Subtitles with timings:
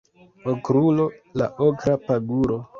[0.51, 1.05] Okrulo
[1.41, 2.57] la okra paguro